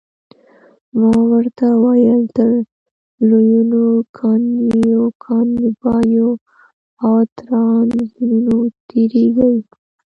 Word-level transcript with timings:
ما 0.99 1.13
ورته 1.31 1.65
وویل 1.83 2.23
تر 2.37 2.51
لویینو، 3.29 3.85
کانیرو، 4.17 5.05
کانوبایو 5.25 6.29
او 7.05 7.15
ترانزانو 7.37 8.57
تیریږئ. 8.89 9.57